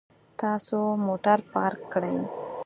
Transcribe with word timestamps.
تاسو 0.39 0.79
موټر 1.07 1.37
پارک 1.53 1.79
کړئ 1.93 2.17